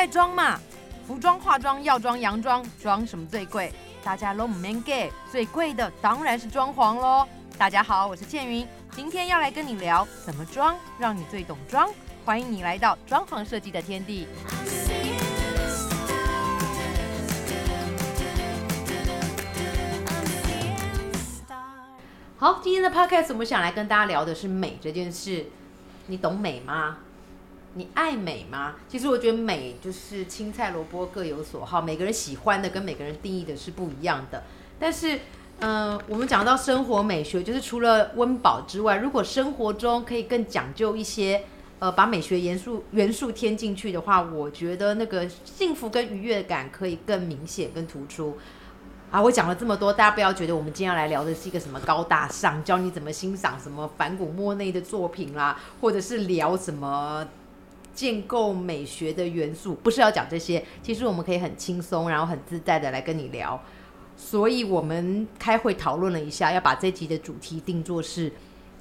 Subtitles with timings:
[0.00, 0.58] 在装嘛，
[1.06, 3.70] 服装、化妆、药妆、洋装，装什么最贵？
[4.02, 7.28] 大家都唔 man gay，最贵的当然是装潢喽。
[7.58, 11.86] 大家好，我是倩云，今天要来跟你聊怎么装，让你最懂装。
[12.24, 14.26] 欢迎你来到装潢设计的天地。
[22.38, 25.44] 好，今天的 podcast 我们想来跟大家聊的是美这件事。
[26.06, 26.96] 你懂美吗？
[27.74, 28.74] 你爱美吗？
[28.88, 34.42] 其实我觉得美就是青菜萝卜各有所好，每个人喜欢的跟每个人定义的是不一样的。
[34.78, 35.20] 但是，
[35.60, 41.44] 嗯、我们讲到生活美学，就是除了温饱之外，如果生活中可以更讲究一些，
[41.78, 48.36] 呃，把美学元素元素添进去的话，我觉得那个幸福跟愉悦感可以更明显、更突出。
[49.12, 57.26] 啊，我讲了这么多，大家不要觉得我们今天要来聊的是一个什么高大上，教你怎么欣赏什么梵谷、莫内的作品啦，或者是聊什么
[58.00, 60.64] 建构美学的元素，不是要讲这些。
[60.82, 63.60] 其实我们可以很轻松，然后很自在的来跟你聊。
[64.16, 68.32] 所以我们开会讨论了一下，要把这集的主题定作是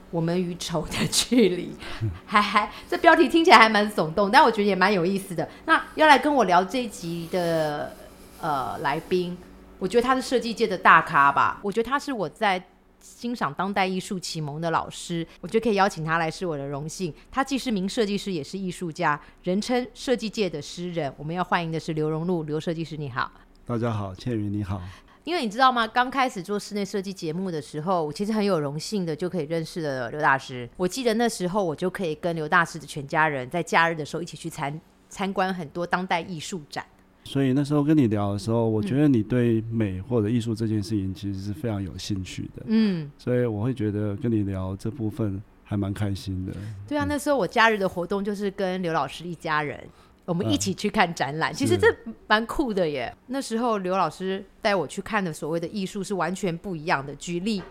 [0.09, 1.75] 我们与丑的距离。
[2.25, 5.45] 还还，这标题听起来还蛮耸动，但我觉得也蛮有意思的。
[5.65, 7.93] 那要来跟我聊这一集的
[8.39, 9.38] 呃来宾，
[9.80, 11.59] 我觉得他是设计界的大咖吧。
[11.61, 12.63] 我觉得他是我在
[13.00, 17.14] 欣赏当代艺术启蒙的老师，我觉得可以邀请他来是我的荣幸。
[17.31, 21.14] 他既是名设计师，也是艺术家，人称设计界的诗人。
[21.17, 23.31] 我们要欢迎的是刘荣禄，刘设计师，你好。
[23.66, 24.81] 大家好，倩云你好。
[25.25, 25.86] 因为你知道吗？
[25.86, 30.67] 刚开始做室内设计节目的时候，我其实很有荣幸的就可以认识了刘大师。
[30.75, 36.83] 我记得那时候我就可以跟刘大师的全家人在假日的时候一起去参参观很多当代艺术展。
[37.30, 46.52] 所以那时候跟你聊的时候，嗯我觉得你对美或者艺术这件事情其实是非常有兴趣的，嗯，所以我会觉得跟你聊这部分还蛮开心的。
[46.88, 49.80] 对啊，那时候我假日的活动就是跟刘老师一家人，
[50.25, 51.53] 我们一起去看展览。
[51.53, 53.16] 其实这蛮酷的耶。
[53.27, 57.14] 那时候刘老师带我去看的所谓的艺术是完全不一样的。
[57.14, 57.61] 举例，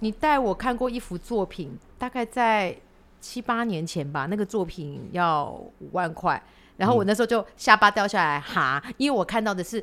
[0.00, 2.74] 你带我看过一幅作品，大概在
[3.20, 6.42] 七八年前吧，那个作品要五万块，
[6.76, 9.82] 然后我那时候就下巴掉下来，哈，因为我看到的是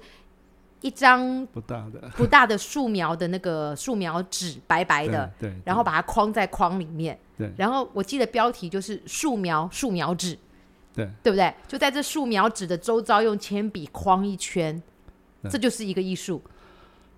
[0.82, 7.18] 一张不大的，不大的素描的那个素描纸，白白的，对，对然后把它框在框里面。
[7.38, 7.52] 对。
[7.58, 10.38] 然后我记得标题就是素描素描纸，
[10.94, 11.10] 对。
[11.24, 11.54] 对不对？
[11.68, 14.82] 就在这素描纸的周遭用铅笔框一圈，
[15.42, 15.50] 对。
[15.50, 16.42] 这就是一个艺术。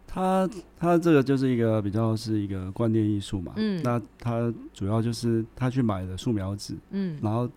[0.07, 0.49] 他
[0.79, 3.81] 他这个就是一个比较是一个观念艺术嘛，嗯。
[3.83, 7.19] 那他主要就是他去买的素描纸，嗯。
[7.21, 7.49] 然后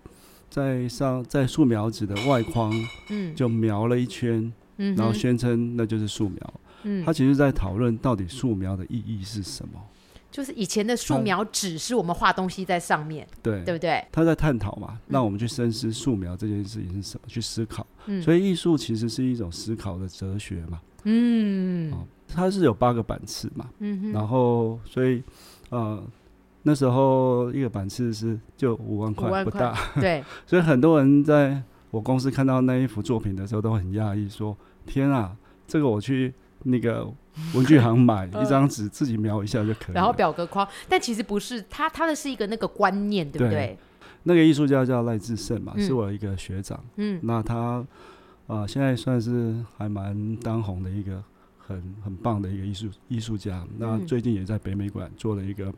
[0.48, 2.72] 在上在素描纸的外框
[3.10, 6.54] 嗯就描了一圈，嗯，然后宣称那就是素描。
[6.84, 9.80] 嗯他其实在讨论到底素描的意义是什么。
[10.30, 14.04] 就是以前的素描纸是我们画东西在上面，对，对不对？
[14.12, 17.86] 他在探讨嘛，让我们去深思素描这件事情是什么，去思考。
[18.06, 20.80] 嗯所以艺术其实是一种思考的哲学嘛。
[21.04, 25.22] 嗯哦它是有八个版次嘛，嗯，然后所以
[25.70, 26.00] 呃
[26.62, 35.34] 那时候一个版次是就五万块不大，对， 所以很多人在我公司看到那一幅作品的时候都很讶异，说：“天啊，
[35.66, 37.06] 这个我去那个
[37.54, 43.78] 文具行买 嗯一张纸自己描一下就可以。”然后表格框，但其实不是，他他的是一个那个观念，对不对对？
[44.24, 46.78] 那个艺术家叫赖志胜嘛，嗯是我一个学长。
[46.96, 47.82] 嗯那他
[48.48, 51.22] 呃现在算是还蛮当红的一个
[51.56, 53.64] 很很棒的一个艺术艺术家。
[53.78, 55.72] 那嗯最近也在北美馆做了一个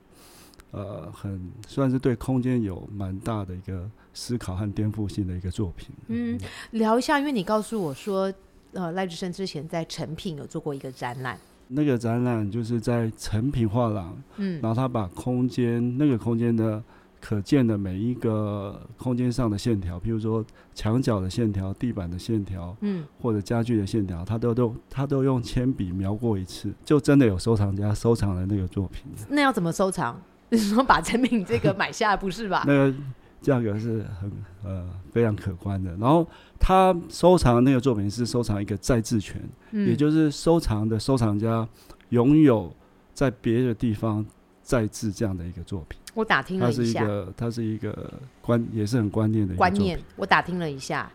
[0.71, 5.89] 呃很算是对空间有蛮大的一个思考和颠覆性的一个作品。
[6.09, 6.39] 嗯，
[6.73, 8.33] 聊一下，因为你告诉我说，
[8.73, 11.39] 呃，赖志生之前在成品有做过一个展览，
[11.69, 14.61] 那个展览就是在成品画廊，嗯。
[14.63, 16.83] 然后他把空间那个空间的
[17.21, 20.45] 可见的每一个空间上的线条，譬如说
[20.75, 30.21] 墙角的线条、地板的线条，嗯，或者家具的线条，他都都他都用铅笔描过一次，就真的有收藏家收藏了那个作品，那要怎么收藏？
[30.51, 32.65] 你说把成品这个买下来不是吧？
[32.69, 32.95] 那个
[33.41, 34.31] 价格是很
[34.65, 35.91] 呃非常可观的。
[35.97, 36.27] 然后
[36.59, 41.67] 他收藏那个作品是收藏一个再制权，嗯也就是收藏的收藏家
[42.11, 42.73] 拥有
[43.15, 44.25] 在别的地方
[44.63, 45.99] 再制这样的一个作品。
[46.13, 51.11] 我打听它是一了下个它是一个观也是很观念的一个观念，我打听了一下，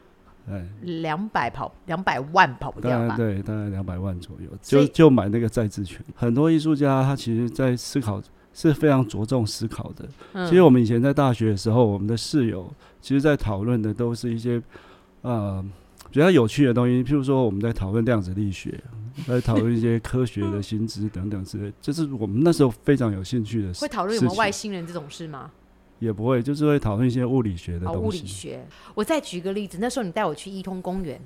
[0.50, 0.66] 哎。
[0.82, 3.18] 两百跑两百万跑不大掉吧？
[3.18, 6.02] 概对，大概两百万左右，就就买那个再制权。
[6.16, 8.22] 很多艺术家他其实在思考
[8.56, 10.08] 是非常着重思考的。
[10.34, 14.60] 嗯其实我们以前在大学的时候，我们的室友其实在讨论的都是一些
[15.22, 15.64] 呃
[16.10, 18.82] 比较有趣的东西，譬如说我们在讨论量子力学，
[19.28, 23.82] 在讨论一些 科学的新知等等之类，就是我们那时候非常有兴趣的事。
[23.82, 25.52] 会讨论有没有外星人这种事吗？
[26.00, 28.22] 也不会，就是会讨论一些物理学的哦，物东西。
[28.22, 28.66] 理学。
[28.94, 31.20] 我再举个例子，那时候你带我去一通公园，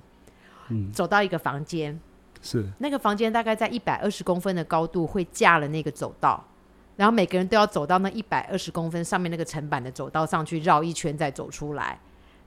[0.70, 2.00] 嗯，走到一个房间，
[2.42, 6.44] 是那个房间大概在一百二十公分的高度，会架了那个走道，
[7.00, 11.98] 然后每个人都要走到那一百二十公分上面那个层板的走道上去绕一圈再走出来。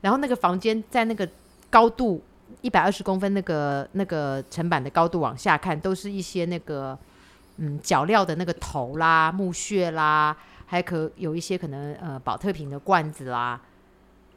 [0.03, 1.27] 然后那个房间在那个
[1.71, 2.23] 高度
[2.61, 6.99] 一百二十公分那个那个层板的高度往下看，都是一些那个
[7.57, 13.59] 嗯脚料的那个头啦、木屑啦，还可有一些可能呃保特瓶的罐子啦。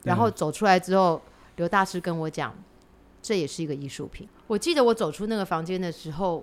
[0.06, 1.22] 然后走出来之后，
[1.58, 2.56] 刘大师跟我讲，
[3.22, 4.26] 这也是一个艺术品。
[4.48, 6.42] 我记得我走出那个房间的时候，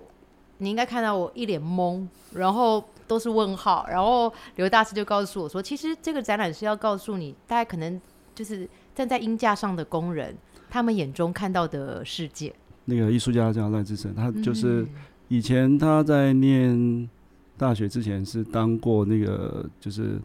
[0.59, 3.85] 你应该看到我一脸懵，然后都是问号。
[3.89, 7.99] 然后刘大师就告诉我说，其实这个展览是要告诉你，大家可能
[8.33, 10.35] 就是站在鹰架上的工人，
[10.69, 12.53] 他们眼中看到的世界。
[12.85, 14.89] 那个艺术家叫赖志成，他就是嗯
[15.29, 17.09] 以前他在念
[17.57, 20.19] 大学之前是当过那个就是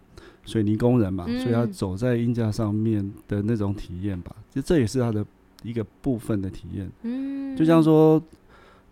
[0.45, 5.25] 水泥工人嘛，嗯所以他走在鹰架上面的那种体验吧，就这也是他的
[5.63, 6.91] 一个部分的体验。
[7.03, 8.21] 嗯，就像说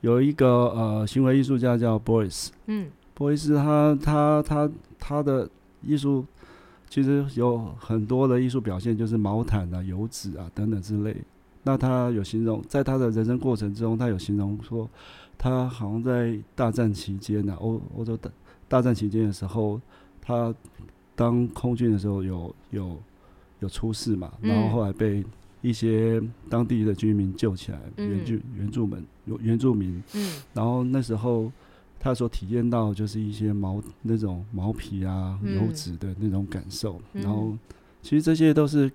[0.06, 2.88] 有一个呃行为艺术家叫 Boris，嗯。
[3.12, 5.48] 波伊斯他他他他的
[5.82, 6.24] 艺术
[6.88, 11.16] 其实有很多的艺术表现，就是毛毯啊、油纸啊等等之类。
[11.62, 14.88] 那他有形容，在他的人生过程之中，他有形容说，
[15.36, 18.30] 他好像在大战期间呢、欧欧洲大
[18.68, 19.80] 大战期间的时候，
[20.20, 20.54] 他
[21.14, 22.96] 当空军的时候有有
[23.60, 25.24] 有出事嘛，然后嗯后来被
[25.66, 29.06] 一些当地的居民救起来，原住原住民
[29.40, 30.32] 原住民，嗯。
[30.54, 31.50] 然后那时候
[31.98, 35.56] 他所体验到就是一些毛那种毛皮啊、嗯。
[35.56, 37.22] 油脂的那种感受，嗯。
[37.22, 37.56] 然后
[38.00, 38.90] 其实这些都是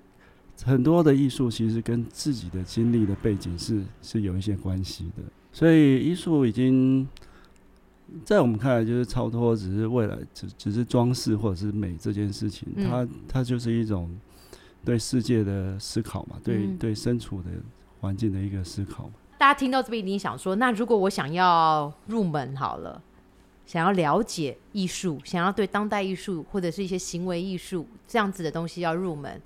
[0.64, 5.24] 很多的艺术，其实跟自己的经历的背景是是有一些关系的。
[5.52, 7.06] 所以艺术已经
[8.24, 12.88] 在我们看来就是超脱，只是为了只只是装饰或者是美这件事情，嗯。
[12.88, 14.10] 它它就是一种
[14.84, 17.50] 对世界的思考嘛，对、嗯对身处的
[18.00, 19.14] 环境的一个思考嘛。
[19.38, 23.02] 大家听到这边一定想说，那如果我想要入门好了，
[23.66, 29.42] 想要了解艺术，想要对当代艺术或者是一些行为艺术这样子的东西要入门，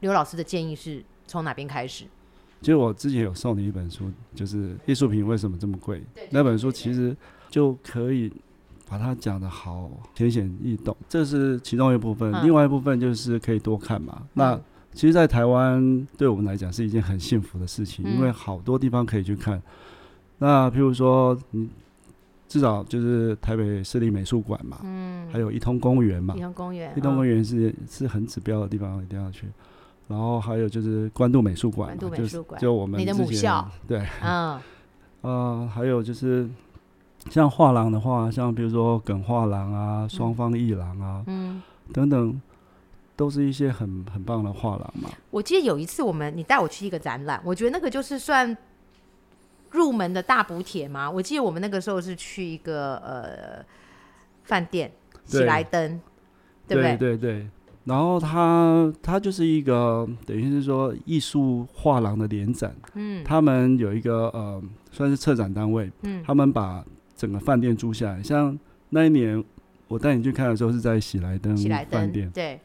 [0.00, 2.04] 刘老师的建议是从哪边开始？
[2.62, 5.98] 其实我之前有送你一本书，就是《艺术品为什么这么贵》
[6.30, 7.14] 那本书，其实
[7.50, 8.32] 就可以
[8.88, 12.32] 把它讲的好浅显易懂，这是其中一部分。
[12.32, 14.22] 嗯另外一部分就是可以多看嘛。
[14.32, 14.62] 那嗯
[14.92, 19.60] 其实，在台湾对我们来讲是一件很幸福的事情，嗯因为好多地方可以去看。
[20.38, 21.68] 那譬如说，你
[22.48, 29.46] 至少就是台北市立美术馆嘛，嗯，还有一通公园嘛一，通公园，一通公园，园是是很指标的地方，一定要去。
[30.08, 34.58] 然后还有就是关渡美术馆嘛，关渡美就是术馆就我们你的母校对，嗯
[35.22, 36.48] 呃，还有就是
[37.30, 41.62] 像画廊的话，像比如说耿画廊啊、双方艺廊啊、嗯。
[41.92, 42.42] 等等，
[43.14, 45.08] 都是一些很很棒的画廊嘛。
[45.30, 48.56] 我记得有一次我们你带我去一个展览，我觉得那个就是算
[49.70, 51.08] 入门的大补帖嘛。
[51.08, 53.64] 我记得我们那个时候是去一个呃
[54.42, 54.90] 饭店
[55.26, 56.00] 喜来登，
[56.66, 56.76] 对。
[56.76, 57.48] 不对对对。
[57.84, 63.22] 然后它它就是一个等于是说艺术画廊的联展，嗯。
[63.22, 66.20] 他们有一个呃算是策展单位，嗯。
[66.26, 66.84] 他们把
[67.16, 68.22] 整个饭店租下来。
[68.22, 68.56] 像
[68.90, 69.42] 那一年
[69.88, 71.56] 我带你去看的时候是在喜来登
[71.90, 72.60] 饭店，对。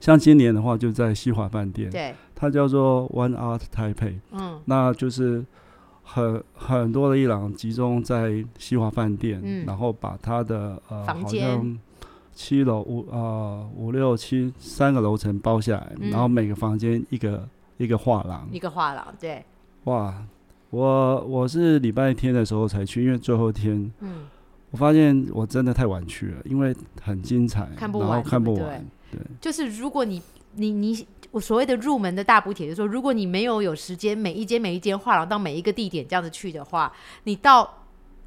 [0.00, 4.18] 像今年的话就在西华饭店，对，它叫做 One Art Taipei。
[4.32, 4.60] 嗯。
[4.64, 5.44] 那就是
[6.02, 9.64] 很很多的伊朗集中在西华饭店，嗯。
[9.66, 11.78] 然后把它的呃好像
[12.32, 16.10] 七楼五呃五六七三个楼层包下来，嗯。
[16.10, 19.44] 然后每个房间一个一个画廊，一个画廊，对，
[19.84, 20.26] 哇！
[20.70, 24.26] 我我是礼拜天的时候才去，因为最后一天嗯。
[24.72, 26.72] 我发现我真的太晚去了，因为
[27.02, 29.20] 很精彩，看不完然后看不完，对。
[29.40, 30.22] 就是如果你
[30.54, 36.92] 你你我所谓的入门的大补帖，就是说，如果你没有有时间每一间每一间画廊到每一个地点这样子去的话，
[37.24, 37.68] 你到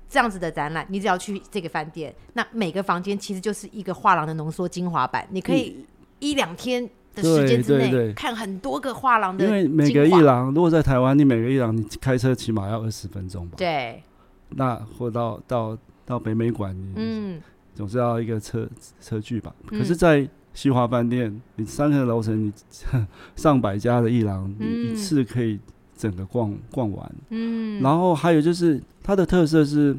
[0.10, 5.86] 这样子的展览，你只要去这个饭店，那每个房间其实就是一个画廊的浓缩精华版，你可以
[6.20, 8.14] 一两天的时间之内对对对。
[8.14, 13.56] 看很多个画廊的因为每个一廊如果在台湾，你每个一廊你开车起码要二十分钟吧？
[13.58, 14.02] 对，
[14.50, 17.42] 那或到到到北美馆，你嗯。
[17.76, 18.70] 总是要一个车
[19.02, 19.52] 车距吧？
[19.72, 19.80] 嗯。
[19.80, 22.54] 可是，在西华饭店，你三个楼层，你
[23.36, 24.92] 上百家的艺廊，你嗯。
[24.92, 25.60] 一次可以
[25.98, 27.16] 整个逛逛完。
[27.30, 29.98] 嗯，然后还有就是它的特色是，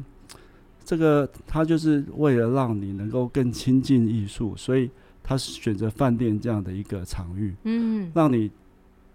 [0.85, 4.89] 这个它就是为了让你能够更亲近艺术，所以
[5.27, 8.51] 它是选择饭店这样的一个场域，嗯让你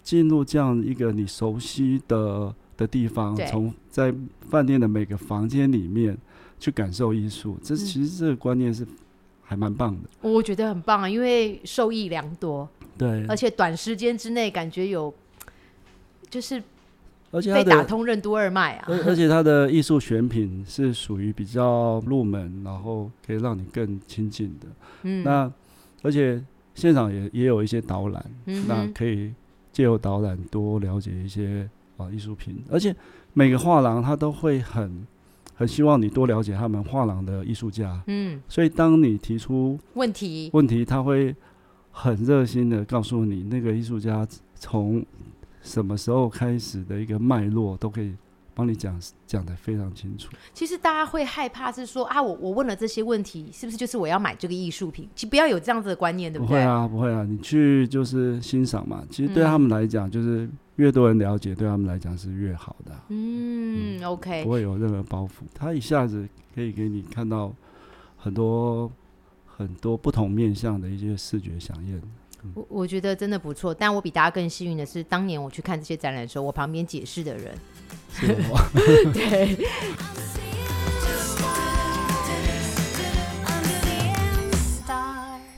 [0.02, 6.18] 进入这样一个你熟悉的的地方对，从在饭店的每个房间里面
[6.58, 7.56] 去感受艺术。
[7.62, 8.84] 这嗯其实这个观念是
[9.42, 10.08] 还蛮棒的。
[10.28, 15.14] 我觉得很棒啊，因为受益良多，对，而且短时间之内感觉有
[16.28, 16.60] 就是
[17.30, 18.86] 而且它被打通任督二脉啊。
[18.88, 24.66] 而而且他的艺术选品是属于比较入门，然后可以让你更亲近的。
[25.02, 25.52] 嗯，那
[26.02, 26.42] 而且
[26.74, 29.32] 现场也也有一些导览，那嗯那可以
[29.72, 32.94] 借由导览多了解一些啊艺术品，而且
[33.32, 35.06] 每个画廊他都会很
[35.54, 40.50] 很希望你多了解他们画廊的艺术家，嗯，所以当你提出问题。
[40.52, 41.34] 问题，他会
[41.90, 45.04] 很热心的告诉你那个艺术家从
[45.60, 48.14] 什么时候开始的一个脉络，都可以
[48.54, 50.30] 帮你讲讲的非常清楚。
[50.52, 55.08] 其实大家会害怕是说啊，我我问了这些问题，是不是就是我要买这个艺术品？
[55.14, 56.48] 其实不要有这样子的观念，对不对？
[56.48, 59.04] 不会啊，不会啊，你去就是欣赏嘛。
[59.10, 65.42] 其实对嗯他们来讲，就是越多人了解，对他们来讲是越好的啊、嗯，OK，不会有任何包袱。
[65.54, 67.52] 他一下子可以给你看到
[68.16, 68.90] 很多
[69.46, 72.00] 很多不同面向的一些视觉响应。
[72.54, 73.74] 我我觉得真的不错。
[73.74, 77.56] 但我比大家更幸运的是，当年我去看这些展览的时候，我旁边解释的人，
[78.12, 78.58] 是我
[79.12, 79.56] 对，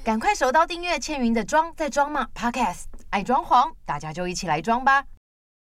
[0.05, 5.05] 赶快手刀订阅倩云的装在装嘛 Podcast，爱装潢，大家就一起来装吧。